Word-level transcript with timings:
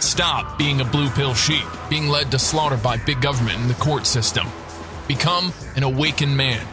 Stop 0.00 0.56
being 0.56 0.80
a 0.80 0.84
blue 0.84 1.10
pill 1.10 1.34
sheep, 1.34 1.66
being 1.90 2.06
led 2.06 2.30
to 2.30 2.38
slaughter 2.38 2.76
by 2.76 2.98
big 2.98 3.20
government 3.20 3.58
and 3.58 3.68
the 3.68 3.74
court 3.74 4.06
system. 4.06 4.46
Become 5.08 5.52
an 5.74 5.82
awakened 5.82 6.36
man. 6.36 6.64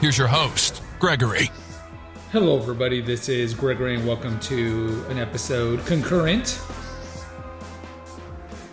Here's 0.00 0.18
your 0.18 0.28
host, 0.28 0.82
Gregory. 0.98 1.50
Hello, 2.32 2.58
everybody. 2.58 3.00
This 3.00 3.30
is 3.30 3.54
Gregory, 3.54 3.94
and 3.94 4.06
welcome 4.06 4.38
to 4.40 5.06
an 5.08 5.18
episode 5.18 5.86
concurrent 5.86 6.60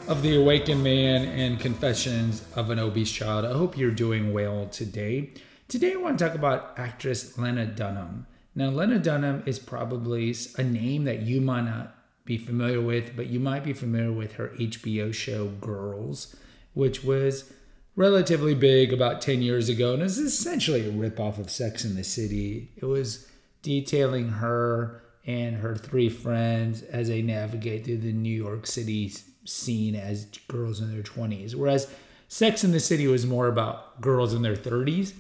of 0.10 0.22
The 0.22 0.36
Awakened 0.36 0.84
Man 0.84 1.24
and 1.24 1.58
Confessions 1.58 2.46
of 2.58 2.72
an 2.72 2.80
Obese 2.80 3.14
Child. 3.14 3.46
I 3.46 3.54
hope 3.54 3.78
you're 3.78 3.92
doing 3.92 4.34
well 4.34 4.68
today. 4.68 5.30
Today, 5.70 5.94
I 5.94 5.96
want 5.96 6.20
to 6.20 6.26
talk 6.26 6.36
about 6.36 6.74
actress 6.78 7.38
Lena 7.38 7.68
Dunham. 7.68 8.28
Now, 8.54 8.68
Lena 8.68 9.00
Dunham 9.00 9.44
is 9.46 9.60
probably 9.60 10.36
a 10.58 10.64
name 10.64 11.06
that 11.06 11.22
you 11.22 11.40
might 11.40 11.62
not 11.62 11.96
be 12.32 12.38
familiar 12.38 12.80
with, 12.80 13.14
but 13.18 13.28
you 13.28 13.42
might 13.42 13.62
be 13.62 13.74
familiar 13.74 14.14
with 14.14 14.36
her 14.36 14.54
HBO 14.58 15.14
show 15.14 15.48
Girls, 15.48 16.34
which 16.74 17.04
was 17.04 17.52
relatively 17.98 18.56
big 18.56 18.94
about 18.94 19.22
10 19.22 19.42
years 19.42 19.68
ago 19.68 19.94
and 19.94 20.02
is 20.02 20.18
essentially 20.18 20.88
a 20.88 20.92
ripoff 20.94 21.38
of 21.38 21.50
Sex 21.50 21.84
in 21.84 21.96
the 21.96 22.06
City. 22.06 22.72
It 22.78 22.86
was 22.86 23.28
detailing 23.64 24.30
her 24.30 25.04
and 25.26 25.58
her 25.58 25.76
three 25.76 26.08
friends 26.08 26.84
as 26.84 27.10
they 27.10 27.22
navigate 27.22 27.84
through 27.84 27.98
the 27.98 28.14
New 28.14 28.30
York 28.34 28.66
City 28.66 29.14
scene 29.44 29.96
as 29.96 30.24
girls 30.48 30.80
in 30.80 30.94
their 30.94 31.04
20s. 31.04 31.54
Whereas 31.54 31.94
Sex 32.30 32.64
in 32.64 32.72
the 32.72 32.80
City 32.80 33.08
was 33.08 33.26
more 33.26 33.48
about 33.48 34.00
girls 34.00 34.34
in 34.34 34.42
their 34.42 34.56
30s. 34.56 35.12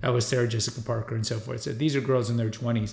That 0.00 0.12
was 0.12 0.26
Sarah 0.26 0.48
Jessica 0.48 0.82
Parker 0.82 1.14
and 1.14 1.26
so 1.26 1.38
forth. 1.38 1.62
So 1.62 1.72
these 1.72 1.96
are 1.96 2.02
girls 2.02 2.28
in 2.28 2.36
their 2.36 2.50
20s. 2.50 2.92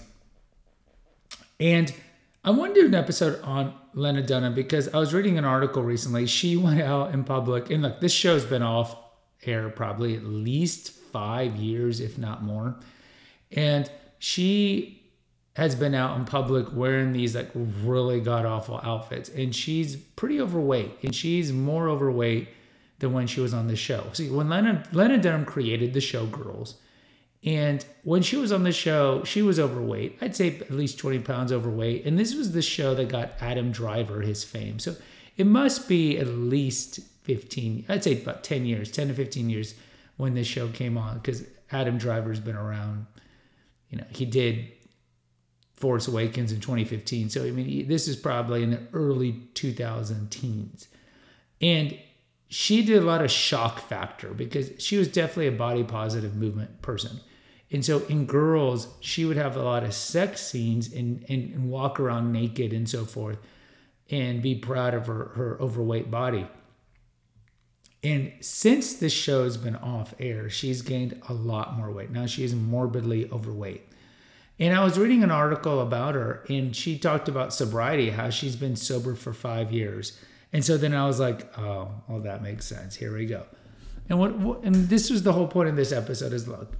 And 1.59 1.93
I 2.43 2.51
want 2.51 2.75
to 2.75 2.81
do 2.81 2.87
an 2.87 2.95
episode 2.95 3.41
on 3.43 3.73
Lena 3.93 4.21
Dunham 4.21 4.53
because 4.53 4.87
I 4.93 4.97
was 4.97 5.13
reading 5.13 5.37
an 5.37 5.45
article 5.45 5.83
recently. 5.83 6.25
She 6.27 6.55
went 6.57 6.81
out 6.81 7.13
in 7.13 7.23
public, 7.23 7.69
and 7.69 7.83
look, 7.83 7.99
this 7.99 8.13
show's 8.13 8.45
been 8.45 8.61
off 8.61 8.95
air 9.45 9.69
probably 9.69 10.15
at 10.15 10.23
least 10.23 10.91
five 10.91 11.55
years, 11.55 11.99
if 11.99 12.17
not 12.17 12.43
more. 12.43 12.75
And 13.51 13.89
she 14.19 15.03
has 15.55 15.75
been 15.75 15.95
out 15.95 16.17
in 16.17 16.25
public 16.25 16.67
wearing 16.71 17.13
these 17.13 17.35
like 17.35 17.49
really 17.55 18.19
god 18.19 18.45
awful 18.45 18.79
outfits, 18.83 19.29
and 19.29 19.55
she's 19.55 19.95
pretty 19.95 20.39
overweight, 20.39 20.91
and 21.03 21.15
she's 21.15 21.51
more 21.51 21.89
overweight 21.89 22.49
than 22.99 23.13
when 23.13 23.27
she 23.27 23.41
was 23.41 23.53
on 23.53 23.67
the 23.67 23.75
show. 23.75 24.03
See, 24.13 24.29
when 24.29 24.49
Lena 24.49 24.83
Lena 24.91 25.17
Dunham 25.17 25.45
created 25.45 25.93
the 25.93 26.01
show 26.01 26.25
Girls, 26.27 26.75
and 27.43 27.85
when 28.03 28.23
she 28.23 28.35
was 28.35 28.51
on 28.51 28.63
the 28.63 28.71
show, 28.71 29.23
she 29.23 29.41
was 29.41 29.59
overweight. 29.59 30.17
I'd 30.21 30.35
say 30.35 30.57
at 30.59 30.71
least 30.71 30.97
20 30.97 31.19
pounds 31.19 31.51
overweight. 31.51 32.05
And 32.05 32.17
this 32.17 32.35
was 32.35 32.51
the 32.51 32.61
show 32.61 32.95
that 32.95 33.09
got 33.09 33.33
Adam 33.39 33.71
Driver 33.71 34.21
his 34.21 34.43
fame. 34.43 34.79
So 34.79 34.95
it 35.37 35.45
must 35.45 35.87
be 35.87 36.17
at 36.17 36.27
least 36.27 36.99
15, 37.23 37.85
I'd 37.89 38.03
say 38.03 38.21
about 38.21 38.43
10 38.43 38.65
years, 38.65 38.91
10 38.91 39.09
to 39.09 39.13
15 39.13 39.49
years 39.49 39.75
when 40.17 40.33
this 40.33 40.47
show 40.47 40.67
came 40.69 40.97
on 40.97 41.19
because 41.19 41.43
Adam 41.71 41.97
Driver's 41.97 42.39
been 42.39 42.55
around. 42.55 43.05
You 43.89 43.99
know, 43.99 44.05
he 44.09 44.25
did 44.25 44.71
Force 45.75 46.07
Awakens 46.07 46.51
in 46.51 46.59
2015. 46.59 47.29
So, 47.29 47.45
I 47.45 47.51
mean, 47.51 47.87
this 47.87 48.07
is 48.07 48.15
probably 48.15 48.63
in 48.63 48.71
the 48.71 48.81
early 48.93 49.33
2000 49.53 50.31
teens. 50.31 50.87
And 51.61 51.97
she 52.47 52.83
did 52.83 53.01
a 53.01 53.05
lot 53.05 53.23
of 53.23 53.31
shock 53.31 53.79
factor 53.79 54.29
because 54.29 54.71
she 54.79 54.97
was 54.97 55.07
definitely 55.07 55.47
a 55.47 55.51
body 55.51 55.83
positive 55.83 56.35
movement 56.35 56.81
person. 56.81 57.19
And 57.71 57.83
so 57.83 57.99
in 58.05 58.25
girls, 58.25 58.87
she 59.01 59.25
would 59.25 59.35
have 59.35 59.57
a 59.57 59.61
lot 59.61 59.83
of 59.83 59.93
sex 59.93 60.45
scenes 60.45 60.93
and, 60.93 61.25
and, 61.27 61.53
and 61.53 61.69
walk 61.69 61.99
around 61.99 62.31
naked 62.31 62.71
and 62.71 62.89
so 62.89 63.03
forth 63.03 63.37
and 64.09 64.41
be 64.41 64.55
proud 64.55 64.93
of 64.93 65.07
her, 65.07 65.31
her 65.35 65.57
overweight 65.59 66.09
body. 66.09 66.47
And 68.03 68.31
since 68.39 68.93
this 68.93 69.11
show 69.11 69.43
has 69.43 69.57
been 69.57 69.75
off 69.75 70.13
air, 70.19 70.49
she's 70.49 70.81
gained 70.81 71.21
a 71.27 71.33
lot 71.33 71.75
more 71.75 71.91
weight. 71.91 72.11
Now 72.11 72.25
she 72.25 72.45
is 72.45 72.55
morbidly 72.55 73.29
overweight. 73.31 73.83
And 74.59 74.73
I 74.73 74.83
was 74.83 74.97
reading 74.97 75.23
an 75.23 75.31
article 75.31 75.81
about 75.81 76.15
her, 76.15 76.43
and 76.49 76.75
she 76.75 76.97
talked 76.97 77.27
about 77.27 77.53
sobriety, 77.53 78.09
how 78.09 78.29
she's 78.29 78.55
been 78.55 78.75
sober 78.75 79.13
for 79.13 79.33
five 79.33 79.71
years. 79.71 80.19
And 80.57 80.65
so 80.65 80.75
then 80.75 80.95
I 80.95 81.05
was 81.05 81.19
like, 81.19 81.55
oh, 81.59 81.91
well, 82.07 82.21
that 82.21 82.41
makes 82.41 82.65
sense. 82.65 82.95
Here 82.95 83.15
we 83.15 83.27
go. 83.27 83.43
And 84.09 84.17
what, 84.17 84.39
what 84.39 84.63
and 84.63 84.73
this 84.73 85.11
was 85.11 85.21
the 85.21 85.31
whole 85.31 85.45
point 85.47 85.69
of 85.69 85.75
this 85.75 85.91
episode 85.91 86.33
is 86.33 86.47
look, 86.47 86.75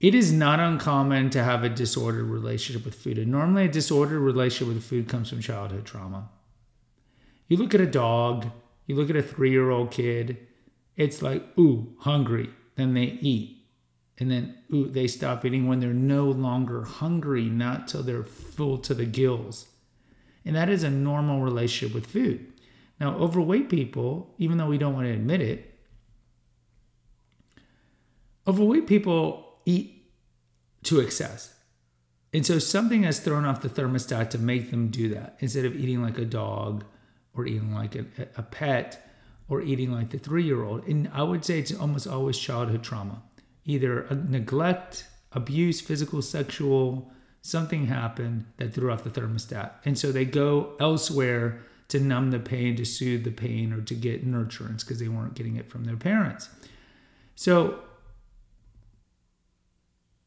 it 0.00 0.14
is 0.14 0.32
not 0.32 0.60
uncommon 0.60 1.28
to 1.28 1.44
have 1.44 1.62
a 1.62 1.68
disordered 1.68 2.24
relationship 2.24 2.86
with 2.86 2.94
food. 2.94 3.18
And 3.18 3.30
normally 3.30 3.66
a 3.66 3.68
disordered 3.68 4.22
relationship 4.22 4.74
with 4.74 4.82
food 4.82 5.08
comes 5.08 5.28
from 5.28 5.42
childhood 5.42 5.84
trauma. 5.84 6.30
You 7.48 7.58
look 7.58 7.74
at 7.74 7.82
a 7.82 7.86
dog, 7.86 8.46
you 8.86 8.96
look 8.96 9.10
at 9.10 9.16
a 9.16 9.22
three 9.22 9.50
year 9.50 9.68
old 9.68 9.90
kid, 9.90 10.38
it's 10.96 11.20
like, 11.20 11.44
ooh, 11.58 11.92
hungry. 11.98 12.48
Then 12.76 12.94
they 12.94 13.18
eat. 13.20 13.58
And 14.16 14.30
then, 14.30 14.56
ooh, 14.72 14.88
they 14.88 15.06
stop 15.06 15.44
eating 15.44 15.68
when 15.68 15.80
they're 15.80 15.92
no 15.92 16.30
longer 16.30 16.84
hungry, 16.84 17.44
not 17.44 17.88
till 17.88 18.02
they're 18.02 18.24
full 18.24 18.78
to 18.78 18.94
the 18.94 19.04
gills. 19.04 19.66
And 20.48 20.56
that 20.56 20.70
is 20.70 20.82
a 20.82 20.88
normal 20.88 21.42
relationship 21.42 21.94
with 21.94 22.06
food. 22.06 22.54
Now, 22.98 23.14
overweight 23.16 23.68
people, 23.68 24.34
even 24.38 24.56
though 24.56 24.66
we 24.66 24.78
don't 24.78 24.94
want 24.94 25.06
to 25.06 25.12
admit 25.12 25.42
it, 25.42 25.78
overweight 28.46 28.86
people 28.86 29.58
eat 29.66 30.10
to 30.84 31.00
excess. 31.00 31.54
And 32.32 32.46
so 32.46 32.58
something 32.58 33.02
has 33.02 33.20
thrown 33.20 33.44
off 33.44 33.60
the 33.60 33.68
thermostat 33.68 34.30
to 34.30 34.38
make 34.38 34.70
them 34.70 34.88
do 34.88 35.10
that. 35.10 35.36
Instead 35.40 35.66
of 35.66 35.76
eating 35.76 36.02
like 36.02 36.16
a 36.16 36.24
dog 36.24 36.82
or 37.34 37.46
eating 37.46 37.74
like 37.74 37.94
a, 37.94 38.06
a 38.38 38.42
pet 38.42 39.06
or 39.50 39.60
eating 39.60 39.92
like 39.92 40.08
the 40.08 40.18
three 40.18 40.44
year 40.44 40.64
old. 40.64 40.88
And 40.88 41.10
I 41.12 41.24
would 41.24 41.44
say 41.44 41.58
it's 41.58 41.74
almost 41.74 42.06
always 42.06 42.38
childhood 42.38 42.82
trauma 42.82 43.22
either 43.66 44.06
neglect, 44.30 45.06
abuse, 45.32 45.82
physical, 45.82 46.22
sexual, 46.22 47.12
something 47.42 47.86
happened 47.86 48.46
that 48.56 48.74
threw 48.74 48.90
off 48.90 49.04
the 49.04 49.10
thermostat. 49.10 49.72
And 49.84 49.98
so 49.98 50.12
they 50.12 50.24
go 50.24 50.72
elsewhere 50.80 51.60
to 51.88 52.00
numb 52.00 52.30
the 52.30 52.38
pain, 52.38 52.76
to 52.76 52.84
soothe 52.84 53.24
the 53.24 53.30
pain, 53.30 53.72
or 53.72 53.80
to 53.82 53.94
get 53.94 54.26
nurturance 54.26 54.80
because 54.80 54.98
they 54.98 55.08
weren't 55.08 55.34
getting 55.34 55.56
it 55.56 55.70
from 55.70 55.84
their 55.84 55.96
parents. 55.96 56.50
So 57.34 57.80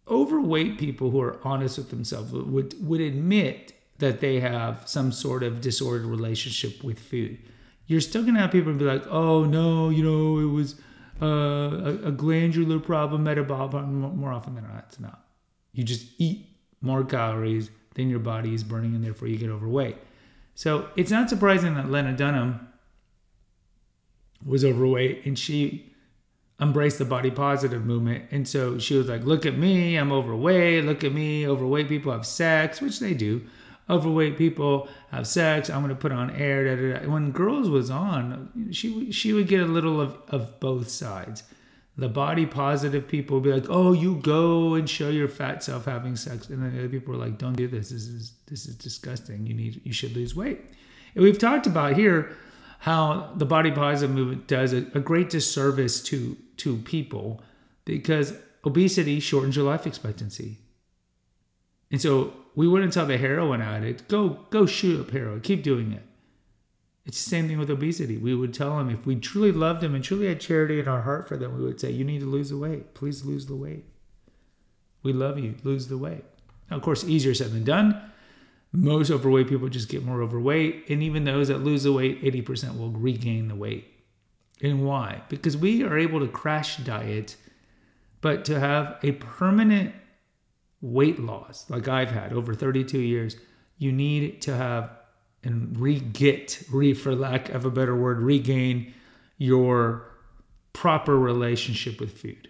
overweight 0.07 0.77
people 0.77 1.11
who 1.11 1.21
are 1.21 1.39
honest 1.43 1.77
with 1.77 1.89
themselves 1.89 2.31
would, 2.33 2.75
would 2.85 3.01
admit 3.01 3.73
that 3.99 4.19
they 4.19 4.39
have 4.39 4.83
some 4.87 5.11
sort 5.11 5.43
of 5.43 5.61
disordered 5.61 6.05
relationship 6.07 6.83
with 6.83 6.99
food. 6.99 7.37
You're 7.85 8.01
still 8.01 8.23
gonna 8.23 8.39
have 8.39 8.51
people 8.51 8.73
be 8.73 8.85
like, 8.85 9.05
oh 9.07 9.45
no, 9.45 9.89
you 9.89 10.03
know, 10.03 10.39
it 10.39 10.51
was 10.51 10.75
uh, 11.21 11.25
a, 11.25 12.07
a, 12.07 12.11
glandular 12.11 12.79
problem, 12.79 13.23
metabolic 13.23 13.71
problem. 13.71 14.17
More 14.17 14.33
often 14.33 14.55
than 14.55 14.63
not, 14.63 14.85
it's 14.87 14.99
not. 14.99 15.23
You 15.71 15.83
just 15.83 16.07
eat 16.17 16.50
more 16.81 17.03
calories 17.03 17.69
than 17.93 18.09
your 18.09 18.19
body 18.19 18.53
is 18.53 18.63
burning, 18.63 18.95
and 18.95 19.03
therefore 19.03 19.27
you 19.27 19.37
get 19.37 19.49
overweight. 19.49 19.97
So 20.55 20.89
it's 20.95 21.11
not 21.11 21.29
surprising 21.29 21.75
that 21.75 21.89
Lena 21.89 22.15
Dunham 22.15 22.67
was 24.45 24.65
overweight 24.65 25.25
and 25.25 25.37
she 25.37 25.93
embraced 26.59 26.99
the 26.99 27.05
body 27.05 27.31
positive 27.31 27.85
movement. 27.85 28.25
And 28.31 28.47
so 28.47 28.77
she 28.77 28.95
was 28.95 29.07
like, 29.07 29.23
Look 29.23 29.45
at 29.45 29.57
me, 29.57 29.95
I'm 29.95 30.11
overweight. 30.11 30.85
Look 30.85 31.03
at 31.03 31.13
me, 31.13 31.47
overweight 31.47 31.89
people 31.89 32.11
have 32.11 32.25
sex, 32.25 32.81
which 32.81 32.99
they 32.99 33.13
do. 33.13 33.41
Overweight 33.89 34.37
people 34.37 34.87
have 35.09 35.27
sex. 35.27 35.69
I'm 35.69 35.87
to 35.87 35.95
put 35.95 36.11
on 36.11 36.29
air. 36.31 36.63
Da, 36.63 36.81
da, 36.81 36.99
da. 36.99 37.11
When 37.11 37.31
Girls 37.31 37.69
was 37.69 37.89
on, 37.89 38.69
she 38.71 39.11
she 39.11 39.33
would 39.33 39.47
get 39.47 39.61
a 39.61 39.65
little 39.65 39.99
of, 39.99 40.17
of 40.29 40.59
both 40.59 40.87
sides 40.89 41.43
the 41.97 42.09
body 42.09 42.45
positive 42.45 43.07
people 43.07 43.37
will 43.37 43.43
be 43.43 43.51
like, 43.51 43.69
"Oh, 43.69 43.93
you 43.93 44.15
go 44.15 44.75
and 44.75 44.89
show 44.89 45.09
your 45.09 45.27
fat 45.27 45.63
self 45.63 45.85
having 45.85 46.15
sex," 46.15 46.49
and 46.49 46.63
then 46.63 46.73
the 46.73 46.79
other 46.79 46.89
people 46.89 47.13
are 47.13 47.17
like, 47.17 47.37
"Don't 47.37 47.55
do 47.55 47.67
this. 47.67 47.89
This 47.89 48.07
is 48.07 48.33
this 48.47 48.65
is 48.65 48.75
disgusting. 48.75 49.45
You 49.45 49.53
need 49.53 49.81
you 49.83 49.93
should 49.93 50.15
lose 50.15 50.35
weight." 50.35 50.61
And 51.15 51.23
we've 51.23 51.37
talked 51.37 51.67
about 51.67 51.93
here 51.93 52.35
how 52.79 53.33
the 53.35 53.45
body 53.45 53.71
positive 53.71 54.15
movement 54.15 54.47
does 54.47 54.73
a, 54.73 54.85
a 54.93 54.99
great 54.99 55.29
disservice 55.29 56.01
to 56.03 56.37
to 56.57 56.77
people 56.77 57.43
because 57.85 58.33
obesity 58.65 59.19
shortens 59.19 59.55
your 59.55 59.65
life 59.65 59.85
expectancy. 59.85 60.59
And 61.91 62.01
so 62.01 62.33
we 62.55 62.67
wouldn't 62.67 62.93
tell 62.93 63.05
the 63.05 63.17
heroin 63.17 63.61
addict, 63.61 64.07
go, 64.07 64.39
go 64.49 64.65
shoot 64.65 64.99
up 64.99 65.11
heroin, 65.11 65.41
keep 65.41 65.63
doing 65.63 65.91
it. 65.91 66.03
It's 67.05 67.23
the 67.23 67.29
same 67.29 67.47
thing 67.47 67.57
with 67.57 67.69
obesity. 67.69 68.17
We 68.17 68.35
would 68.35 68.53
tell 68.53 68.77
them 68.77 68.89
if 68.89 69.05
we 69.05 69.15
truly 69.15 69.51
loved 69.51 69.81
them 69.81 69.95
and 69.95 70.03
truly 70.03 70.27
had 70.27 70.39
charity 70.39 70.79
in 70.79 70.87
our 70.87 71.01
heart 71.01 71.27
for 71.27 71.35
them, 71.35 71.57
we 71.57 71.63
would 71.63 71.79
say, 71.79 71.91
You 71.91 72.03
need 72.03 72.19
to 72.19 72.27
lose 72.27 72.49
the 72.49 72.57
weight. 72.57 72.93
Please 72.93 73.25
lose 73.25 73.47
the 73.47 73.55
weight. 73.55 73.85
We 75.03 75.13
love 75.13 75.39
you. 75.39 75.55
Lose 75.63 75.87
the 75.87 75.97
weight. 75.97 76.23
Now, 76.69 76.77
of 76.77 76.83
course, 76.83 77.03
easier 77.03 77.33
said 77.33 77.51
than 77.51 77.63
done. 77.63 77.99
Most 78.71 79.11
overweight 79.11 79.49
people 79.49 79.67
just 79.67 79.89
get 79.89 80.05
more 80.05 80.21
overweight. 80.21 80.89
And 80.89 81.01
even 81.01 81.23
those 81.23 81.47
that 81.47 81.63
lose 81.63 81.83
the 81.83 81.91
weight, 81.91 82.21
80% 82.23 82.77
will 82.77 82.91
regain 82.91 83.47
the 83.47 83.55
weight. 83.55 83.87
And 84.61 84.85
why? 84.85 85.23
Because 85.27 85.57
we 85.57 85.83
are 85.83 85.97
able 85.97 86.19
to 86.19 86.27
crash 86.27 86.77
diet, 86.77 87.35
but 88.21 88.45
to 88.45 88.59
have 88.59 88.99
a 89.01 89.13
permanent 89.13 89.95
weight 90.81 91.19
loss, 91.19 91.69
like 91.69 91.87
I've 91.87 92.11
had 92.11 92.31
over 92.31 92.53
32 92.53 92.99
years, 92.99 93.35
you 93.79 93.91
need 93.91 94.41
to 94.43 94.55
have 94.55 94.91
and 95.43 95.77
re-get, 95.79 96.63
re 96.71 96.93
for 96.93 97.15
lack 97.15 97.49
of 97.49 97.65
a 97.65 97.71
better 97.71 97.95
word, 97.95 98.19
regain 98.19 98.93
your 99.37 100.05
proper 100.73 101.17
relationship 101.17 101.99
with 101.99 102.17
food. 102.17 102.47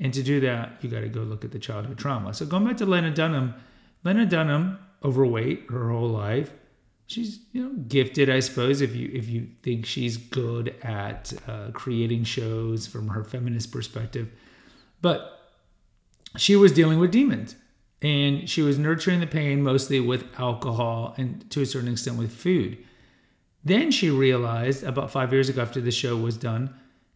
And 0.00 0.14
to 0.14 0.22
do 0.22 0.40
that, 0.40 0.78
you 0.80 0.88
got 0.88 1.00
to 1.00 1.08
go 1.08 1.22
look 1.22 1.44
at 1.44 1.50
the 1.50 1.58
childhood 1.58 1.98
trauma. 1.98 2.32
So 2.32 2.46
going 2.46 2.64
back 2.64 2.76
to 2.76 2.86
Lena 2.86 3.10
Dunham, 3.10 3.54
Lena 4.04 4.26
Dunham, 4.26 4.78
overweight 5.04 5.66
her 5.70 5.90
whole 5.90 6.08
life. 6.08 6.52
She's 7.06 7.40
you 7.52 7.62
know 7.62 7.74
gifted, 7.88 8.28
I 8.28 8.40
suppose, 8.40 8.80
if 8.82 8.94
you 8.94 9.10
if 9.12 9.28
you 9.28 9.48
think 9.62 9.86
she's 9.86 10.18
good 10.18 10.74
at 10.82 11.32
uh, 11.48 11.70
creating 11.72 12.24
shows 12.24 12.86
from 12.86 13.08
her 13.08 13.24
feminist 13.24 13.72
perspective. 13.72 14.28
But 15.00 15.40
she 16.36 16.54
was 16.54 16.70
dealing 16.70 16.98
with 16.98 17.10
demons 17.10 17.56
and 18.00 18.48
she 18.48 18.62
was 18.62 18.78
nurturing 18.78 19.20
the 19.20 19.26
pain 19.26 19.62
mostly 19.62 20.00
with 20.00 20.24
alcohol 20.38 21.14
and 21.16 21.48
to 21.50 21.62
a 21.62 21.66
certain 21.66 21.90
extent 21.90 22.18
with 22.18 22.32
food. 22.32 22.78
Then 23.64 23.90
she 23.90 24.08
realized 24.08 24.84
about 24.84 25.10
five 25.10 25.32
years 25.32 25.48
ago, 25.48 25.62
after 25.62 25.80
the 25.80 25.90
show 25.90 26.16
was 26.16 26.36
done, 26.36 26.74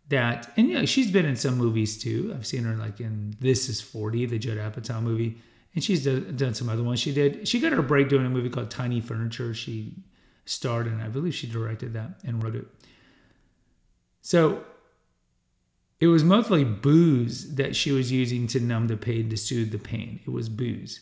that 0.08 0.52
and 0.56 0.69
yeah, 0.69 0.84
she's 0.84 1.11
been 1.11 1.25
in 1.25 1.37
some 1.37 1.56
movies 1.56 1.96
too. 1.96 2.32
I've 2.34 2.46
seen 2.46 2.64
her 2.64 2.75
like 2.75 3.00
in 3.00 3.37
This 3.40 3.69
Is 3.69 3.81
Forty, 3.81 4.26
the 4.26 4.38
Judd 4.38 4.58
Apatow 4.58 5.02
movie, 5.02 5.38
and 5.75 5.82
she's 5.82 6.05
done 6.05 6.55
some 6.55 6.69
other 6.69 6.82
ones. 6.82 7.00
She 7.00 7.12
did. 7.12 7.49
She 7.49 7.61
got 7.61 7.73
her 7.73 7.82
break 7.82 8.08
doing 8.08 8.26
a 8.26 8.31
movie 8.31 8.50
called 8.50 8.70
Tiny 8.70 9.00
Furniture. 9.00 9.55
She 9.55 9.94
starred 10.44 10.87
and 10.87 11.00
I 11.00 11.08
believe 11.08 11.34
she 11.34 11.46
directed 11.46 11.94
that 11.94 12.20
and 12.25 12.43
wrote 12.43 12.56
it. 12.56 12.67
So 14.20 14.64
it 16.03 16.09
was 16.09 16.25
mostly 16.25 16.65
booze 16.65 17.55
that 17.55 17.77
she 17.77 17.93
was 17.93 18.11
using 18.11 18.49
to 18.49 18.59
numb 18.59 18.89
the 18.89 18.97
pain, 18.97 19.31
to 19.31 19.37
soothe 19.37 19.71
the 19.71 19.79
pain. 19.79 20.19
It 20.27 20.31
was 20.31 20.49
booze. 20.49 20.99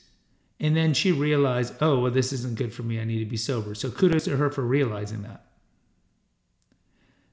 And 0.61 0.77
then 0.77 0.93
she 0.93 1.11
realized, 1.11 1.73
oh, 1.81 2.01
well, 2.01 2.11
this 2.11 2.35
isn't 2.35 2.57
good 2.57 2.75
for 2.75 2.83
me. 2.83 3.01
I 3.01 3.05
need 3.05 3.21
to 3.21 3.25
be 3.25 3.39
sober. 3.39 3.75
So 3.75 3.91
kudos 3.91 4.25
to 4.25 4.37
her 4.37 4.51
for 4.51 4.61
realizing 4.61 5.23
that. 5.23 5.47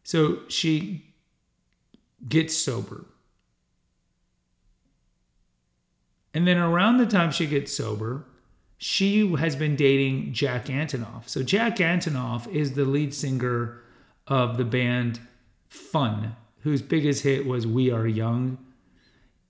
So 0.03 0.43
she 0.47 1.13
gets 2.25 2.55
sober. 2.55 3.03
And 6.33 6.47
then 6.47 6.55
around 6.55 6.99
the 6.99 7.05
time 7.05 7.31
she 7.31 7.47
gets 7.47 7.73
sober, 7.73 8.23
she 8.77 9.35
has 9.35 9.57
been 9.57 9.75
dating 9.75 10.31
Jack 10.31 10.67
Antonoff. 10.67 11.27
So 11.27 11.43
Jack 11.43 11.75
Antonoff 11.75 12.47
is 12.47 12.75
the 12.75 12.85
lead 12.85 13.13
singer 13.13 13.81
of 14.25 14.55
the 14.55 14.63
band 14.63 15.19
Fun 15.67 16.37
whose 16.61 16.81
biggest 16.81 17.23
hit 17.23 17.45
was 17.45 17.65
We 17.65 17.91
Are 17.91 18.07
Young. 18.07 18.57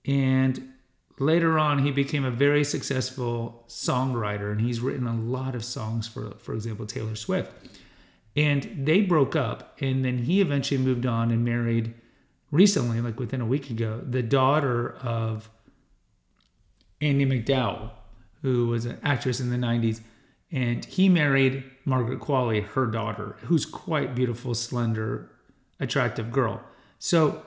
And 0.04 0.72
later 1.18 1.58
on, 1.58 1.80
he 1.80 1.90
became 1.90 2.24
a 2.24 2.30
very 2.30 2.64
successful 2.64 3.64
songwriter, 3.68 4.52
and 4.52 4.60
he's 4.60 4.80
written 4.80 5.06
a 5.06 5.14
lot 5.14 5.54
of 5.54 5.64
songs 5.64 6.06
for, 6.06 6.32
for 6.38 6.54
example, 6.54 6.86
Taylor 6.86 7.16
Swift. 7.16 7.50
And 8.36 8.86
they 8.86 9.00
broke 9.00 9.34
up, 9.34 9.76
and 9.80 10.04
then 10.04 10.18
he 10.18 10.40
eventually 10.40 10.80
moved 10.80 11.06
on 11.06 11.30
and 11.30 11.44
married 11.44 11.94
recently, 12.50 13.00
like 13.00 13.18
within 13.18 13.40
a 13.40 13.46
week 13.46 13.68
ago, 13.70 14.00
the 14.08 14.22
daughter 14.22 14.96
of 15.02 15.50
Andie 17.00 17.26
MacDowell, 17.26 17.90
who 18.42 18.68
was 18.68 18.84
an 18.84 18.98
actress 19.02 19.40
in 19.40 19.50
the 19.50 19.56
90s. 19.56 20.00
And 20.50 20.84
he 20.84 21.08
married 21.08 21.64
Margaret 21.84 22.20
Qualley, 22.20 22.64
her 22.68 22.86
daughter, 22.86 23.36
who's 23.42 23.66
quite 23.66 24.14
beautiful, 24.14 24.54
slender, 24.54 25.30
attractive 25.80 26.32
girl. 26.32 26.62
So 26.98 27.42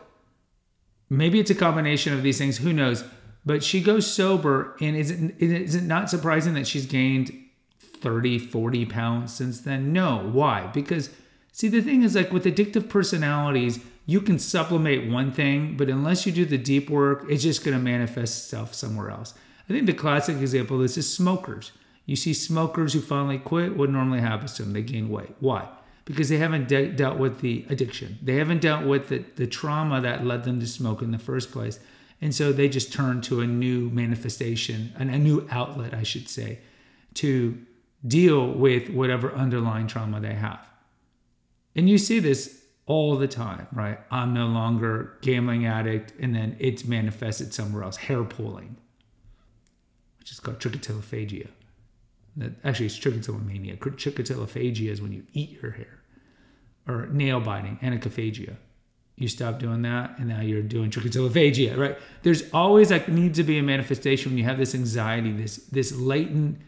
maybe 1.10 1.40
it's 1.40 1.52
a 1.52 1.56
combination 1.56 2.14
of 2.14 2.24
these 2.24 2.38
things. 2.38 2.58
Who 2.58 2.74
knows? 2.74 3.04
But 3.46 3.64
she 3.64 3.82
goes 3.82 4.06
sober, 4.06 4.76
and 4.80 4.96
is 4.96 5.12
it, 5.12 5.36
is 5.40 5.76
it 5.76 5.84
not 5.84 6.10
surprising 6.10 6.54
that 6.54 6.68
she's 6.68 6.86
gained 6.86 7.32
30, 7.80 8.38
40 8.40 8.86
pounds 8.86 9.34
since 9.34 9.62
then? 9.62 9.94
No. 9.94 10.30
Why? 10.32 10.68
Because, 10.68 11.10
see, 11.52 11.68
the 11.68 11.82
thing 11.82 12.04
is 12.04 12.16
like 12.16 12.32
with 12.32 12.46
addictive 12.46 12.88
personalities, 12.88 13.80
you 14.06 14.22
can 14.22 14.40
supplement 14.40 15.12
one 15.12 15.32
thing, 15.32 15.76
but 15.78 15.90
unless 15.90 16.26
you 16.26 16.32
do 16.32 16.46
the 16.46 16.58
deep 16.58 16.90
work, 16.90 17.26
it's 17.30 17.44
just 17.44 17.64
going 17.64 17.78
to 17.78 17.84
manifest 17.84 18.44
itself 18.44 18.74
somewhere 18.74 19.10
else. 19.10 19.34
I 19.70 19.74
think 19.74 19.86
the 19.86 19.94
classic 19.94 20.38
example 20.38 20.78
of 20.78 20.82
this 20.82 20.98
is 20.98 21.12
smokers. 21.12 21.72
You 22.06 22.16
see 22.16 22.34
smokers 22.34 22.94
who 22.94 23.00
finally 23.00 23.38
quit, 23.38 23.78
what 23.78 23.90
normally 23.90 24.20
happens 24.20 24.54
to 24.54 24.64
them? 24.64 24.74
They 24.74 24.82
gain 24.82 25.10
weight. 25.10 25.36
Why? 25.40 25.68
Because 26.06 26.30
they 26.30 26.38
haven't 26.38 26.68
de- 26.68 26.90
dealt 26.90 27.18
with 27.18 27.42
the 27.42 27.66
addiction. 27.70 28.18
They 28.22 28.36
haven't 28.36 28.62
dealt 28.62 28.86
with 28.86 29.10
the, 29.10 29.20
the 29.36 29.48
trauma 29.48 30.02
that 30.02 30.26
led 30.26 30.44
them 30.44 30.60
to 30.60 30.68
smoke 30.68 31.02
in 31.02 31.12
the 31.12 31.20
first 31.20 31.52
place. 31.52 31.80
And 32.22 32.36
so 32.36 32.52
they 32.52 32.70
just 32.70 32.94
turn 32.94 33.22
to 33.22 33.42
a 33.42 33.48
new 33.48 33.90
manifestation, 33.90 34.94
and 34.98 35.10
a 35.10 35.18
new 35.18 35.48
outlet, 35.50 35.94
I 35.94 36.04
should 36.04 36.30
say, 36.30 36.60
to 37.16 37.58
deal 38.08 38.52
with 38.52 38.90
whatever 38.90 39.34
underlying 39.34 39.88
trauma 39.88 40.20
they 40.20 40.34
have. 40.34 40.60
And 41.76 41.90
you 41.90 41.98
see 41.98 42.20
this 42.20 42.64
all 42.86 43.16
the 43.16 43.28
time, 43.28 43.68
right? 43.72 44.00
I'm 44.12 44.34
no 44.34 44.48
longer 44.48 45.18
gambling 45.22 45.66
addict, 45.66 46.14
and 46.20 46.36
then 46.36 46.56
it's 46.60 46.86
manifested 46.86 47.54
somewhere 47.54 47.84
else, 47.84 47.96
hair 47.96 48.24
pulling, 48.24 48.76
which 50.20 50.32
is 50.32 50.40
called 50.40 50.60
trichotillophagia. 50.60 51.48
Actually, 52.64 52.86
it's 52.86 52.98
trichotillomania. 52.98 53.78
Trichotillophagia 53.78 54.90
is 54.90 55.02
when 55.02 55.12
you 55.12 55.24
eat 55.34 55.62
your 55.62 55.72
hair 55.72 56.00
or 56.88 57.08
nail 57.08 57.40
biting, 57.40 57.78
onychophagia. 57.82 58.56
You 59.18 59.28
stop 59.28 59.60
doing 59.60 59.84
that, 59.84 60.18
and 60.18 60.30
now 60.30 60.42
you're 60.42 60.64
doing 60.64 60.90
trichotillophagia, 60.90 61.78
right? 61.78 61.98
There's 62.24 62.50
always 62.54 62.90
like 62.90 63.08
needs 63.08 63.38
to 63.38 63.44
be 63.44 63.58
a 63.58 63.64
manifestation 63.64 64.32
when 64.32 64.38
you 64.38 64.46
have 64.46 64.58
this 64.58 64.74
anxiety, 64.74 65.32
this 65.32 65.58
this 65.68 65.92
latent 65.92 66.60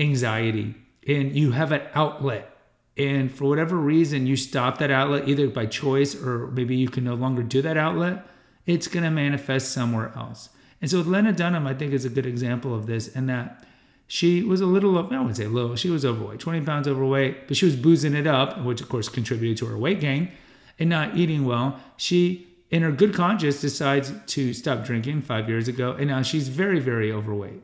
anxiety, 0.00 0.74
and 1.06 1.36
you 1.36 1.52
have 1.52 1.72
an 1.72 1.82
outlet. 1.94 2.48
And 2.96 3.32
for 3.32 3.44
whatever 3.44 3.76
reason, 3.76 4.26
you 4.26 4.36
stop 4.36 4.78
that 4.78 4.90
outlet 4.90 5.28
either 5.28 5.48
by 5.48 5.66
choice 5.66 6.14
or 6.20 6.48
maybe 6.48 6.76
you 6.76 6.88
can 6.88 7.04
no 7.04 7.14
longer 7.14 7.42
do 7.42 7.62
that 7.62 7.76
outlet. 7.76 8.26
It's 8.66 8.86
going 8.86 9.04
to 9.04 9.10
manifest 9.10 9.72
somewhere 9.72 10.12
else. 10.16 10.50
And 10.80 10.90
so 10.90 10.98
with 10.98 11.06
Lena 11.06 11.32
Dunham, 11.32 11.66
I 11.66 11.74
think 11.74 11.92
is 11.92 12.04
a 12.04 12.10
good 12.10 12.26
example 12.26 12.74
of 12.74 12.86
this, 12.86 13.14
and 13.14 13.28
that 13.28 13.64
she 14.12 14.42
was 14.42 14.60
a 14.60 14.66
little, 14.66 14.98
I 14.98 15.00
wouldn't 15.00 15.38
say 15.38 15.46
little, 15.46 15.74
she 15.74 15.88
was 15.88 16.04
overweight, 16.04 16.38
20 16.38 16.66
pounds 16.66 16.86
overweight, 16.86 17.48
but 17.48 17.56
she 17.56 17.64
was 17.64 17.74
boozing 17.74 18.12
it 18.12 18.26
up, 18.26 18.62
which 18.62 18.82
of 18.82 18.90
course 18.90 19.08
contributed 19.08 19.56
to 19.56 19.64
her 19.64 19.78
weight 19.78 20.00
gain 20.00 20.30
and 20.78 20.90
not 20.90 21.16
eating 21.16 21.46
well. 21.46 21.80
She, 21.96 22.46
in 22.70 22.82
her 22.82 22.92
good 22.92 23.14
conscience, 23.14 23.62
decides 23.62 24.12
to 24.26 24.52
stop 24.52 24.84
drinking 24.84 25.22
five 25.22 25.48
years 25.48 25.66
ago, 25.66 25.92
and 25.92 26.08
now 26.08 26.20
she's 26.20 26.48
very, 26.48 26.78
very 26.78 27.10
overweight. 27.10 27.62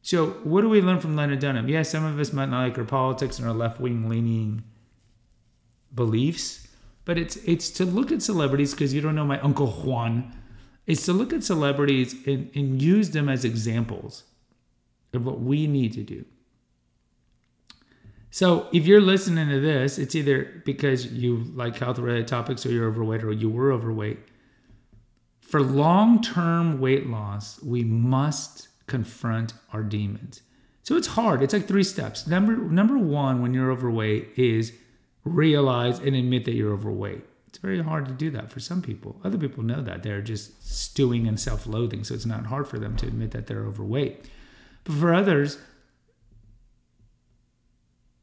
So, 0.00 0.28
what 0.44 0.60
do 0.60 0.68
we 0.68 0.80
learn 0.80 1.00
from 1.00 1.16
Lena 1.16 1.34
Dunham? 1.34 1.68
Yes, 1.68 1.90
some 1.90 2.04
of 2.04 2.16
us 2.20 2.32
might 2.32 2.48
not 2.48 2.62
like 2.62 2.76
her 2.76 2.84
politics 2.84 3.40
and 3.40 3.48
her 3.48 3.52
left 3.52 3.80
wing 3.80 4.08
leaning 4.08 4.62
beliefs, 5.92 6.68
but 7.04 7.18
it's 7.18 7.34
it's 7.38 7.68
to 7.70 7.84
look 7.84 8.12
at 8.12 8.22
celebrities 8.22 8.70
because 8.74 8.94
you 8.94 9.00
don't 9.00 9.16
know 9.16 9.24
my 9.24 9.40
uncle 9.40 9.72
Juan. 9.72 10.32
It's 10.86 11.04
to 11.06 11.12
look 11.12 11.32
at 11.32 11.42
celebrities 11.42 12.14
and, 12.28 12.48
and 12.54 12.80
use 12.80 13.10
them 13.10 13.28
as 13.28 13.44
examples 13.44 14.22
of 15.16 15.26
what 15.26 15.40
we 15.40 15.66
need 15.66 15.92
to 15.94 16.02
do. 16.02 16.24
So 18.30 18.68
if 18.72 18.86
you're 18.86 19.00
listening 19.00 19.48
to 19.48 19.60
this, 19.60 19.98
it's 19.98 20.14
either 20.14 20.62
because 20.64 21.06
you 21.06 21.44
like 21.54 21.78
health 21.78 21.98
related 21.98 22.28
topics 22.28 22.66
or 22.66 22.70
you're 22.70 22.88
overweight 22.88 23.24
or 23.24 23.32
you 23.32 23.48
were 23.48 23.72
overweight. 23.72 24.18
For 25.40 25.62
long 25.62 26.20
term 26.20 26.80
weight 26.80 27.06
loss, 27.06 27.62
we 27.62 27.82
must 27.82 28.68
confront 28.86 29.54
our 29.72 29.82
demons. 29.82 30.42
So 30.82 30.96
it's 30.96 31.06
hard. 31.06 31.42
It's 31.42 31.52
like 31.52 31.66
three 31.66 31.82
steps. 31.82 32.26
Number 32.26 32.56
number 32.56 32.98
one, 32.98 33.42
when 33.42 33.54
you're 33.54 33.72
overweight, 33.72 34.30
is 34.36 34.72
realize 35.24 35.98
and 35.98 36.14
admit 36.14 36.44
that 36.44 36.54
you're 36.54 36.72
overweight. 36.72 37.24
It's 37.48 37.58
very 37.58 37.82
hard 37.82 38.06
to 38.06 38.12
do 38.12 38.30
that 38.32 38.50
for 38.50 38.60
some 38.60 38.82
people. 38.82 39.18
Other 39.24 39.38
people 39.38 39.64
know 39.64 39.80
that. 39.80 40.02
They're 40.02 40.20
just 40.20 40.62
stewing 40.62 41.24
in 41.24 41.38
self 41.38 41.66
loathing. 41.66 42.04
So 42.04 42.14
it's 42.14 42.26
not 42.26 42.44
hard 42.44 42.68
for 42.68 42.78
them 42.78 42.96
to 42.96 43.06
admit 43.06 43.30
that 43.30 43.46
they're 43.46 43.64
overweight. 43.64 44.26
But 44.86 44.94
for 44.94 45.12
others, 45.12 45.58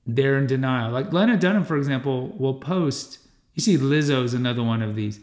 they're 0.05 0.37
in 0.37 0.47
denial. 0.47 0.91
Like 0.91 1.13
Lena 1.13 1.37
Dunham, 1.37 1.63
for 1.63 1.77
example, 1.77 2.29
will 2.37 2.55
post. 2.55 3.19
You 3.53 3.61
see, 3.61 3.77
Lizzo 3.77 4.23
is 4.23 4.33
another 4.33 4.63
one 4.63 4.81
of 4.81 4.95
these. 4.95 5.19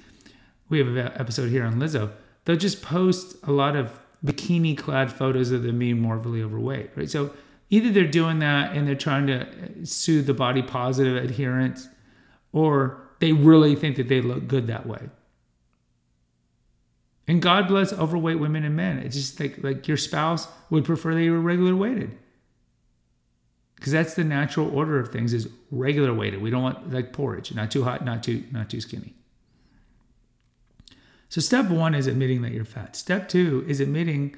We 0.69 0.79
have 0.79 0.89
an 0.89 0.99
episode 0.99 1.51
here 1.51 1.65
on 1.65 1.75
Lizzo. 1.75 2.13
They'll 2.45 2.57
just 2.57 2.83
post 2.83 3.37
a 3.43 3.53
lot 3.53 3.75
of 3.75 3.99
bikini 4.25 4.77
clad 4.77 5.13
photos 5.13 5.51
of 5.51 5.63
them 5.63 5.79
being 5.79 6.01
morbidly 6.01 6.43
overweight, 6.43 6.91
right? 6.95 7.11
So 7.11 7.33
either 7.71 7.91
they're 7.91 8.07
doing 8.07 8.39
that 8.41 8.77
and 8.77 8.87
they're 8.87 8.95
trying 8.95 9.27
to 9.27 9.47
soothe 9.85 10.27
the 10.27 10.35
body 10.35 10.63
positive 10.63 11.23
adherents, 11.23 11.89
or 12.53 13.03
they 13.21 13.33
really 13.33 13.75
think 13.75 13.97
that 13.97 14.09
they 14.09 14.21
look 14.21 14.47
good 14.47 14.67
that 14.67 14.87
way. 14.87 15.09
And 17.31 17.41
God 17.41 17.69
bless 17.69 17.93
overweight 17.93 18.41
women 18.41 18.65
and 18.65 18.75
men. 18.75 18.99
It's 18.99 19.15
just 19.15 19.39
like 19.39 19.63
like 19.63 19.87
your 19.87 19.97
spouse 19.97 20.49
would 20.69 20.85
prefer 20.85 21.15
they 21.15 21.31
were 21.31 21.39
regular 21.39 21.77
weighted. 21.77 22.19
Because 23.77 23.93
that's 23.93 24.15
the 24.15 24.25
natural 24.25 24.69
order 24.77 24.99
of 24.99 25.13
things 25.13 25.33
is 25.33 25.49
regular 25.71 26.13
weighted. 26.13 26.43
We 26.43 26.51
don't 26.51 26.65
want 26.65 26.93
like 26.93 27.13
porridge, 27.13 27.55
not 27.55 27.71
too 27.71 27.85
hot, 27.85 28.05
not 28.05 28.25
too 28.25 28.43
not 28.51 28.69
too 28.69 28.81
skinny. 28.81 29.15
So 31.29 31.41
step 31.41 31.71
one 31.71 31.95
is 31.95 32.09
admitting 32.09 32.43
that 32.43 32.51
you're 32.51 32.65
fat. 32.65 32.97
Step 32.97 33.29
two 33.29 33.65
is 33.69 33.79
admitting 33.79 34.35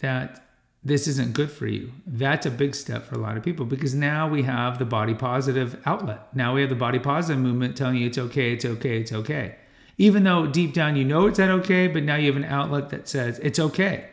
that 0.00 0.44
this 0.84 1.08
isn't 1.08 1.32
good 1.32 1.50
for 1.50 1.66
you. 1.66 1.92
That's 2.06 2.44
a 2.44 2.50
big 2.50 2.74
step 2.74 3.06
for 3.06 3.14
a 3.14 3.18
lot 3.18 3.38
of 3.38 3.42
people 3.42 3.64
because 3.64 3.94
now 3.94 4.28
we 4.28 4.42
have 4.42 4.78
the 4.78 4.84
body 4.84 5.14
positive 5.14 5.80
outlet. 5.86 6.28
Now 6.36 6.54
we 6.54 6.60
have 6.60 6.68
the 6.68 6.76
body 6.76 6.98
positive 6.98 7.42
movement 7.42 7.74
telling 7.74 7.96
you 7.96 8.06
it's 8.06 8.18
okay, 8.18 8.52
it's 8.52 8.66
okay, 8.66 9.00
it's 9.00 9.12
okay. 9.12 9.56
Even 9.98 10.22
though 10.22 10.46
deep 10.46 10.72
down 10.72 10.96
you 10.96 11.04
know 11.04 11.26
it's 11.26 11.38
not 11.38 11.50
okay, 11.50 11.88
but 11.88 12.04
now 12.04 12.14
you 12.14 12.26
have 12.32 12.36
an 12.36 12.44
outlet 12.44 12.90
that 12.90 13.08
says 13.08 13.38
it's 13.40 13.58
okay. 13.58 14.08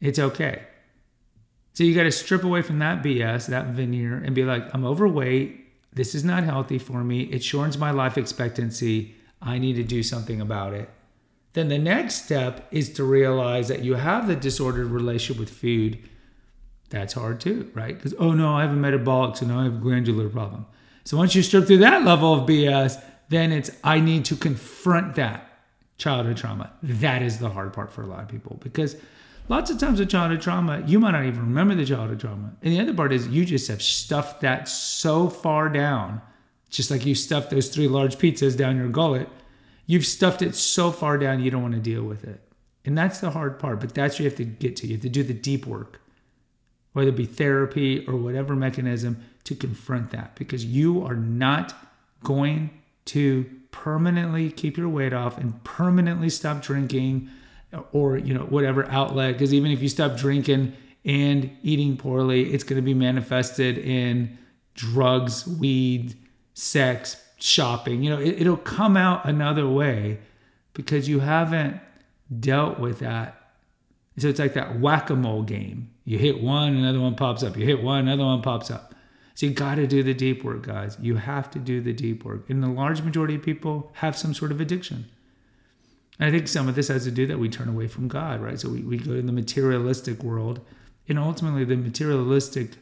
It's 0.00 0.18
okay. 0.18 0.64
So 1.72 1.82
you 1.82 1.94
got 1.94 2.04
to 2.04 2.12
strip 2.12 2.44
away 2.44 2.62
from 2.62 2.80
that 2.80 3.02
BS, 3.02 3.46
that 3.48 3.66
veneer, 3.66 4.16
and 4.16 4.34
be 4.34 4.44
like, 4.44 4.62
I'm 4.74 4.84
overweight. 4.84 5.60
This 5.92 6.14
is 6.14 6.24
not 6.24 6.44
healthy 6.44 6.78
for 6.78 7.02
me. 7.02 7.22
It 7.22 7.42
shortens 7.42 7.78
my 7.78 7.92
life 7.92 8.18
expectancy. 8.18 9.14
I 9.40 9.58
need 9.58 9.74
to 9.76 9.84
do 9.84 10.02
something 10.02 10.40
about 10.40 10.74
it. 10.74 10.88
Then 11.52 11.68
the 11.68 11.78
next 11.78 12.24
step 12.24 12.66
is 12.72 12.92
to 12.94 13.04
realize 13.04 13.68
that 13.68 13.84
you 13.84 13.94
have 13.94 14.26
the 14.26 14.34
disordered 14.34 14.88
relationship 14.88 15.38
with 15.38 15.50
food. 15.50 15.98
That's 16.90 17.14
hard 17.14 17.40
too, 17.40 17.70
right? 17.74 17.96
Because, 17.96 18.14
oh 18.18 18.32
no, 18.32 18.54
I 18.54 18.62
have 18.62 18.72
a 18.72 18.76
metabolic, 18.76 19.36
so 19.36 19.46
now 19.46 19.60
I 19.60 19.64
have 19.64 19.74
a 19.74 19.78
glandular 19.78 20.28
problem. 20.28 20.66
So 21.04 21.16
once 21.16 21.34
you 21.34 21.42
strip 21.42 21.66
through 21.66 21.78
that 21.78 22.02
level 22.04 22.32
of 22.32 22.48
BS, 22.48 23.02
then 23.34 23.52
it's, 23.52 23.70
I 23.82 24.00
need 24.00 24.24
to 24.26 24.36
confront 24.36 25.16
that 25.16 25.50
childhood 25.98 26.36
trauma. 26.36 26.72
That 26.82 27.22
is 27.22 27.38
the 27.38 27.50
hard 27.50 27.72
part 27.72 27.92
for 27.92 28.02
a 28.02 28.06
lot 28.06 28.22
of 28.22 28.28
people 28.28 28.58
because 28.60 28.96
lots 29.48 29.70
of 29.70 29.78
times 29.78 30.00
with 30.00 30.10
childhood 30.10 30.40
trauma, 30.40 30.82
you 30.86 31.00
might 31.00 31.12
not 31.12 31.24
even 31.24 31.40
remember 31.40 31.74
the 31.74 31.84
childhood 31.84 32.20
trauma. 32.20 32.52
And 32.62 32.72
the 32.72 32.80
other 32.80 32.94
part 32.94 33.12
is 33.12 33.28
you 33.28 33.44
just 33.44 33.68
have 33.68 33.82
stuffed 33.82 34.40
that 34.42 34.68
so 34.68 35.28
far 35.28 35.68
down, 35.68 36.20
just 36.70 36.90
like 36.90 37.04
you 37.06 37.14
stuffed 37.14 37.50
those 37.50 37.68
three 37.68 37.88
large 37.88 38.16
pizzas 38.16 38.56
down 38.56 38.76
your 38.76 38.88
gullet 38.88 39.28
You've 39.86 40.06
stuffed 40.06 40.42
it 40.42 40.54
so 40.54 40.90
far 40.90 41.18
down, 41.18 41.42
you 41.42 41.50
don't 41.50 41.62
want 41.62 41.74
to 41.74 41.80
deal 41.80 42.04
with 42.04 42.24
it. 42.24 42.40
And 42.84 42.96
that's 42.96 43.20
the 43.20 43.30
hard 43.30 43.58
part, 43.58 43.80
but 43.80 43.94
that's 43.94 44.14
what 44.14 44.20
you 44.20 44.24
have 44.26 44.36
to 44.36 44.44
get 44.44 44.76
to. 44.76 44.86
You 44.86 44.94
have 44.94 45.02
to 45.02 45.08
do 45.08 45.22
the 45.22 45.34
deep 45.34 45.66
work, 45.66 46.00
whether 46.92 47.10
it 47.10 47.16
be 47.16 47.26
therapy 47.26 48.06
or 48.06 48.16
whatever 48.16 48.54
mechanism 48.56 49.22
to 49.44 49.54
confront 49.54 50.10
that 50.10 50.34
because 50.36 50.64
you 50.64 51.04
are 51.04 51.16
not 51.16 51.74
going 52.22 52.70
to 53.06 53.44
permanently 53.70 54.50
keep 54.50 54.76
your 54.76 54.88
weight 54.88 55.12
off 55.12 55.36
and 55.38 55.62
permanently 55.64 56.30
stop 56.30 56.62
drinking 56.62 57.28
or 57.92 58.16
you 58.16 58.32
know 58.32 58.44
whatever 58.44 58.86
outlet 58.86 59.32
because 59.32 59.52
even 59.52 59.72
if 59.72 59.82
you 59.82 59.88
stop 59.88 60.16
drinking 60.16 60.72
and 61.04 61.50
eating 61.62 61.96
poorly 61.96 62.54
it's 62.54 62.62
going 62.62 62.80
to 62.80 62.84
be 62.84 62.94
manifested 62.94 63.76
in 63.78 64.38
drugs 64.74 65.46
weed 65.46 66.14
sex 66.54 67.16
shopping. 67.44 68.02
You 68.02 68.10
know, 68.10 68.20
it, 68.20 68.40
it'll 68.40 68.56
come 68.56 68.96
out 68.96 69.26
another 69.26 69.68
way 69.68 70.18
because 70.72 71.08
you 71.08 71.20
haven't 71.20 71.80
dealt 72.40 72.78
with 72.78 73.00
that. 73.00 73.40
So 74.16 74.28
it's 74.28 74.38
like 74.38 74.54
that 74.54 74.80
whack 74.80 75.10
a 75.10 75.16
mole 75.16 75.42
game. 75.42 75.90
You 76.04 76.18
hit 76.18 76.42
one, 76.42 76.76
another 76.76 77.00
one 77.00 77.16
pops 77.16 77.42
up. 77.42 77.56
You 77.56 77.66
hit 77.66 77.82
one, 77.82 78.00
another 78.00 78.24
one 78.24 78.42
pops 78.42 78.70
up. 78.70 78.93
So 79.34 79.46
you 79.46 79.52
got 79.52 79.76
to 79.76 79.86
do 79.86 80.02
the 80.02 80.14
deep 80.14 80.44
work, 80.44 80.62
guys. 80.62 80.96
You 81.00 81.16
have 81.16 81.50
to 81.52 81.58
do 81.58 81.80
the 81.80 81.92
deep 81.92 82.24
work. 82.24 82.48
And 82.48 82.62
the 82.62 82.68
large 82.68 83.02
majority 83.02 83.34
of 83.34 83.42
people 83.42 83.90
have 83.94 84.16
some 84.16 84.32
sort 84.32 84.52
of 84.52 84.60
addiction. 84.60 85.06
And 86.20 86.28
I 86.28 86.30
think 86.30 86.46
some 86.46 86.68
of 86.68 86.76
this 86.76 86.88
has 86.88 87.04
to 87.04 87.10
do 87.10 87.26
that 87.26 87.38
we 87.38 87.48
turn 87.48 87.68
away 87.68 87.88
from 87.88 88.06
God, 88.06 88.40
right? 88.40 88.58
So 88.58 88.68
we, 88.68 88.82
we 88.82 88.96
go 88.96 89.14
to 89.14 89.22
the 89.22 89.32
materialistic 89.32 90.22
world. 90.22 90.60
And 91.08 91.18
ultimately, 91.18 91.64
the 91.64 91.76
materialistic 91.76 92.76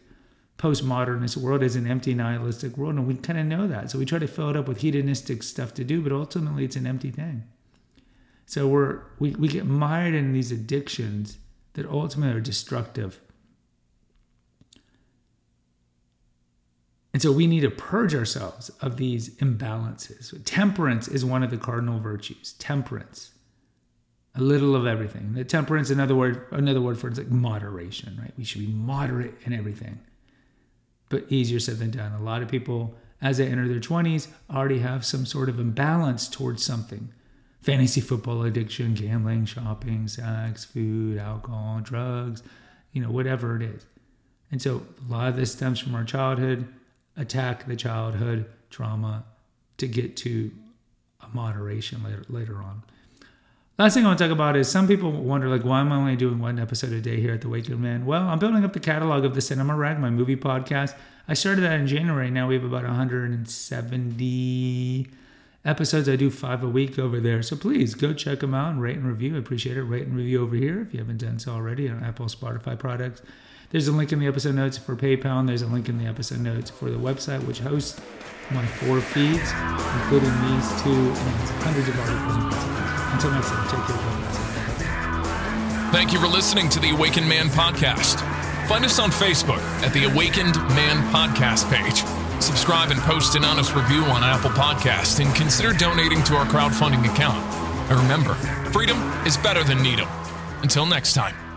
postmodernist 0.62 1.36
world 1.36 1.62
is 1.62 1.74
an 1.74 1.88
empty 1.88 2.14
nihilistic 2.14 2.76
world 2.76 2.94
and 2.94 3.04
we 3.04 3.14
kind 3.14 3.38
of 3.38 3.44
know 3.46 3.66
that 3.66 3.90
so 3.90 3.98
we 3.98 4.04
try 4.04 4.18
to 4.18 4.28
fill 4.28 4.48
it 4.48 4.56
up 4.56 4.68
with 4.68 4.78
hedonistic 4.78 5.42
stuff 5.42 5.74
to 5.74 5.82
do 5.82 6.00
but 6.00 6.12
ultimately 6.12 6.64
it's 6.64 6.76
an 6.76 6.86
empty 6.86 7.10
thing 7.10 7.42
so 8.46 8.68
we're 8.68 9.00
we, 9.18 9.30
we 9.32 9.48
get 9.48 9.66
mired 9.66 10.14
in 10.14 10.32
these 10.32 10.52
addictions 10.52 11.38
that 11.72 11.84
ultimately 11.86 12.36
are 12.36 12.40
destructive 12.40 13.20
and 17.12 17.20
so 17.20 17.30
we 17.30 17.46
need 17.46 17.60
to 17.60 17.70
purge 17.70 18.14
ourselves 18.14 18.70
of 18.80 18.96
these 18.96 19.30
imbalances. 19.36 20.34
Temperance 20.44 21.08
is 21.08 21.24
one 21.24 21.42
of 21.42 21.50
the 21.50 21.58
cardinal 21.58 22.00
virtues. 22.00 22.54
Temperance. 22.54 23.32
A 24.34 24.40
little 24.40 24.74
of 24.74 24.86
everything. 24.86 25.34
The 25.34 25.44
temperance 25.44 25.90
another 25.90 26.14
word 26.14 26.46
another 26.52 26.80
word 26.80 26.98
for 26.98 27.08
it's 27.08 27.18
like 27.18 27.30
moderation 27.30 28.18
right? 28.20 28.32
We 28.38 28.44
should 28.44 28.62
be 28.62 28.72
moderate 28.72 29.34
in 29.44 29.52
everything. 29.52 30.00
But 31.10 31.26
easier 31.28 31.60
said 31.60 31.78
than 31.78 31.90
done. 31.90 32.12
A 32.12 32.22
lot 32.22 32.40
of 32.40 32.48
people, 32.48 32.94
as 33.20 33.36
they 33.36 33.46
enter 33.46 33.68
their 33.68 33.78
20s, 33.78 34.28
already 34.50 34.78
have 34.78 35.04
some 35.04 35.26
sort 35.26 35.50
of 35.50 35.60
imbalance 35.60 36.28
towards 36.28 36.64
something. 36.64 37.12
Fantasy 37.60 38.00
football 38.00 38.42
addiction, 38.44 38.94
gambling, 38.94 39.44
shopping, 39.44 40.08
sex, 40.08 40.64
food, 40.64 41.18
alcohol, 41.18 41.80
drugs, 41.82 42.42
you 42.92 43.02
know, 43.02 43.10
whatever 43.10 43.54
it 43.56 43.62
is. 43.62 43.84
And 44.50 44.60
so 44.60 44.82
a 45.06 45.12
lot 45.12 45.28
of 45.28 45.36
this 45.36 45.52
stems 45.52 45.78
from 45.78 45.94
our 45.94 46.04
childhood, 46.04 46.66
attack 47.16 47.66
the 47.66 47.76
childhood 47.76 48.46
trauma 48.70 49.24
to 49.78 49.86
get 49.86 50.16
to 50.18 50.50
a 51.20 51.34
moderation 51.34 52.02
later, 52.02 52.24
later 52.28 52.56
on. 52.56 52.82
Last 53.78 53.94
thing 53.94 54.04
I 54.04 54.08
want 54.08 54.18
to 54.18 54.24
talk 54.24 54.32
about 54.32 54.56
is 54.56 54.70
some 54.70 54.86
people 54.86 55.10
wonder, 55.10 55.48
like, 55.48 55.64
why 55.64 55.80
am 55.80 55.92
I 55.92 55.96
only 55.96 56.14
doing 56.14 56.38
one 56.38 56.58
episode 56.58 56.92
a 56.92 57.00
day 57.00 57.20
here 57.20 57.32
at 57.32 57.40
the 57.40 57.48
Awakened 57.48 57.80
Man? 57.80 58.04
Well, 58.04 58.22
I'm 58.22 58.38
building 58.38 58.64
up 58.64 58.74
the 58.74 58.80
catalog 58.80 59.24
of 59.24 59.34
the 59.34 59.40
Cinema 59.40 59.74
Rag, 59.74 59.98
my 59.98 60.10
movie 60.10 60.36
podcast. 60.36 60.94
I 61.26 61.34
started 61.34 61.62
that 61.62 61.80
in 61.80 61.86
January. 61.86 62.30
Now 62.30 62.48
we 62.48 62.54
have 62.54 62.64
about 62.64 62.84
170 62.84 65.08
episodes. 65.64 66.08
I 66.08 66.16
do 66.16 66.30
five 66.30 66.62
a 66.62 66.68
week 66.68 66.98
over 66.98 67.18
there. 67.18 67.42
So 67.42 67.56
please 67.56 67.94
go 67.94 68.12
check 68.12 68.40
them 68.40 68.54
out 68.54 68.72
and 68.72 68.82
rate 68.82 68.96
and 68.96 69.06
review. 69.06 69.36
I 69.36 69.38
appreciate 69.38 69.76
it. 69.76 69.84
Rate 69.84 70.06
and 70.06 70.16
review 70.16 70.42
over 70.42 70.56
here 70.56 70.82
if 70.82 70.92
you 70.92 71.00
haven't 71.00 71.18
done 71.18 71.38
so 71.38 71.52
already 71.52 71.88
on 71.88 72.04
Apple, 72.04 72.26
Spotify 72.26 72.78
products. 72.78 73.22
There's 73.72 73.88
a 73.88 73.92
link 73.92 74.12
in 74.12 74.18
the 74.18 74.26
episode 74.26 74.54
notes 74.54 74.76
for 74.76 74.94
PayPal, 74.94 75.40
and 75.40 75.48
there's 75.48 75.62
a 75.62 75.66
link 75.66 75.88
in 75.88 75.96
the 75.96 76.04
episode 76.04 76.40
notes 76.40 76.68
for 76.68 76.90
the 76.90 76.98
website, 76.98 77.42
which 77.46 77.60
hosts 77.60 77.98
my 78.50 78.66
four 78.66 79.00
feeds, 79.00 79.50
including 80.02 80.28
these 80.44 80.82
two 80.82 80.92
and 80.92 81.16
hundreds 81.64 81.88
of 81.88 81.98
articles 81.98 82.52
until 83.14 83.30
next 83.30 83.48
time, 83.48 83.68
take 83.70 83.80
care. 83.86 83.96
Thank 85.90 86.12
you 86.12 86.20
for 86.20 86.26
listening 86.26 86.68
to 86.68 86.80
the 86.80 86.90
Awakened 86.90 87.26
Man 87.26 87.48
podcast. 87.48 88.20
Find 88.68 88.84
us 88.84 88.98
on 88.98 89.10
Facebook 89.10 89.62
at 89.82 89.94
the 89.94 90.04
Awakened 90.04 90.56
Man 90.76 90.98
podcast 91.10 91.70
page. 91.72 92.04
Subscribe 92.42 92.90
and 92.90 93.00
post 93.00 93.36
an 93.36 93.44
honest 93.44 93.74
review 93.74 94.02
on 94.04 94.22
Apple 94.22 94.50
Podcast 94.50 95.24
and 95.24 95.34
consider 95.34 95.72
donating 95.72 96.22
to 96.24 96.36
our 96.36 96.44
crowdfunding 96.44 97.10
account. 97.10 97.42
And 97.90 97.98
remember, 98.00 98.34
freedom 98.70 98.98
is 99.26 99.38
better 99.38 99.64
than 99.64 99.82
needle. 99.82 100.08
Until 100.62 100.84
next 100.84 101.14
time. 101.14 101.51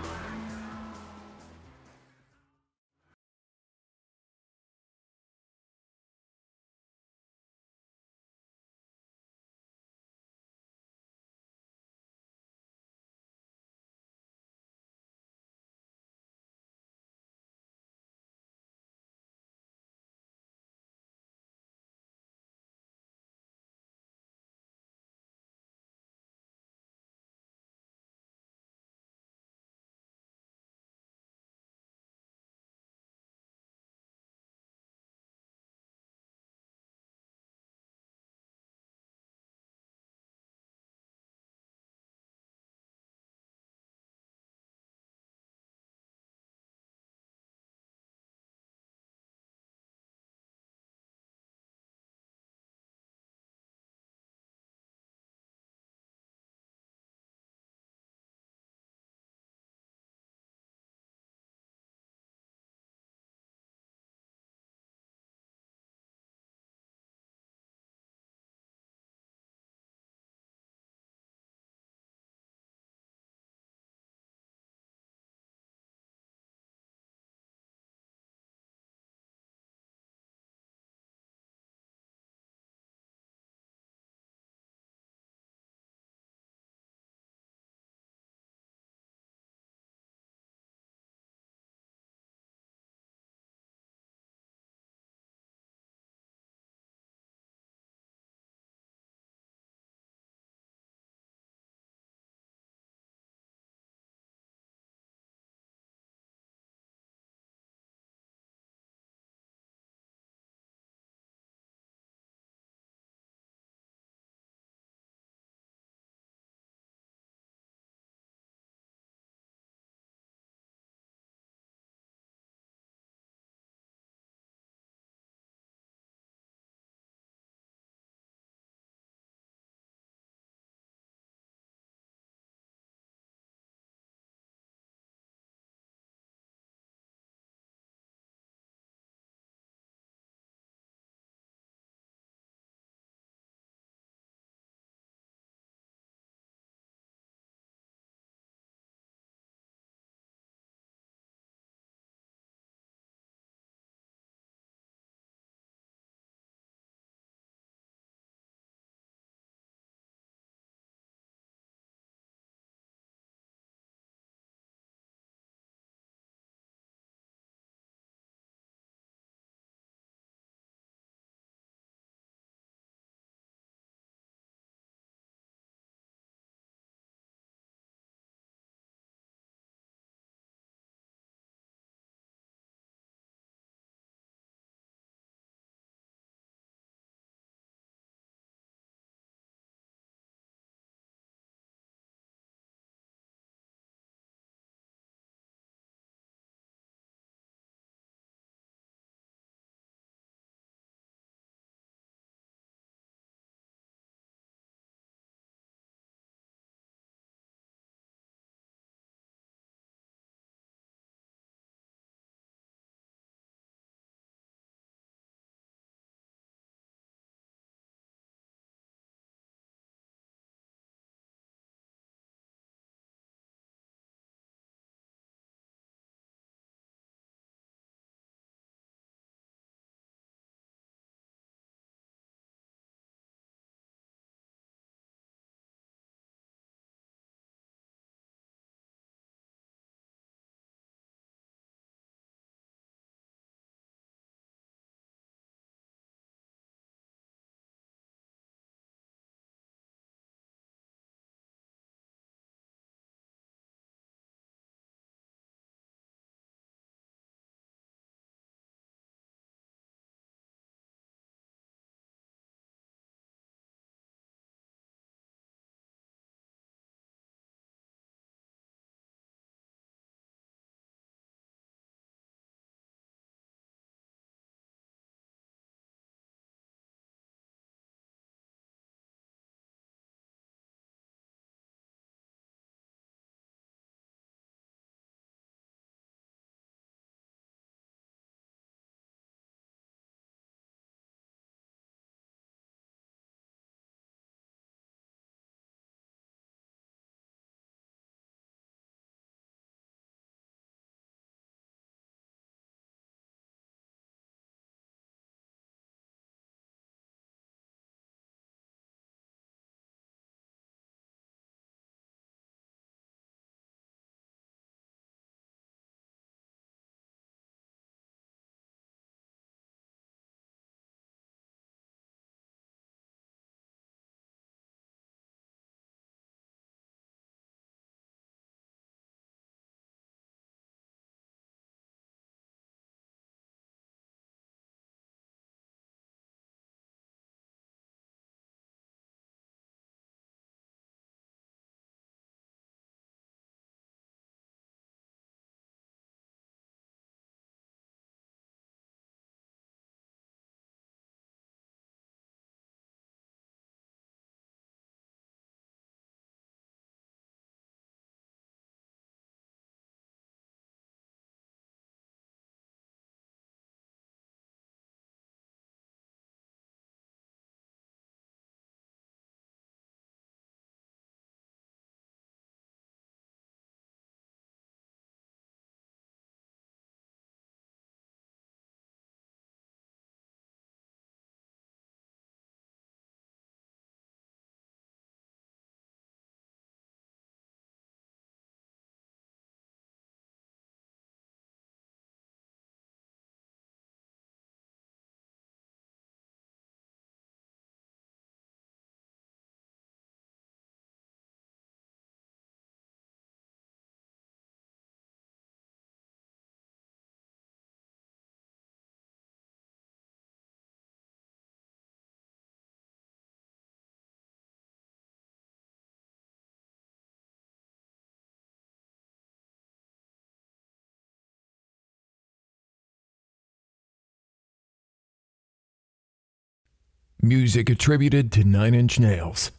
Music 427.27 427.71
attributed 427.71 428.31
to 428.31 428.43
Nine 428.43 428.75
Inch 428.75 428.99
Nails. 428.99 429.51